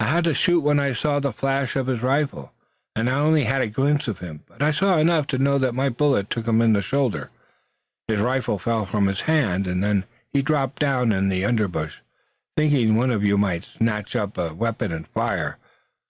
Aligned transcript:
"I 0.00 0.04
had 0.06 0.24
to 0.24 0.32
shoot 0.32 0.60
when 0.62 0.80
I 0.80 0.94
saw 0.94 1.20
the 1.20 1.30
flash 1.30 1.76
of 1.76 1.88
his 1.88 2.00
rifle, 2.00 2.54
and 2.96 3.06
I 3.06 3.12
had 3.16 3.20
only 3.20 3.44
a 3.46 3.66
glimpse 3.66 4.08
of 4.08 4.20
him. 4.20 4.40
But 4.46 4.62
I 4.62 4.70
saw 4.70 4.96
enough 4.96 5.26
to 5.26 5.36
know 5.38 5.58
that 5.58 5.74
my 5.74 5.90
bullet 5.90 6.30
took 6.30 6.48
him 6.48 6.62
in 6.62 6.72
the 6.72 6.80
shoulder. 6.80 7.28
His 8.06 8.18
rifle 8.18 8.58
fell 8.58 8.86
from 8.86 9.08
his 9.08 9.20
hand, 9.28 9.66
and 9.66 9.84
then 9.84 10.06
he 10.32 10.40
dropped 10.40 10.78
down 10.78 11.12
in 11.12 11.28
the 11.28 11.44
underbrush, 11.44 12.00
thinking 12.56 12.94
one 12.94 13.10
of 13.10 13.22
you 13.24 13.36
might 13.36 13.64
snatch 13.64 14.16
up 14.16 14.38
a 14.38 14.54
weapon 14.54 14.90
and 14.90 15.06
fire. 15.08 15.58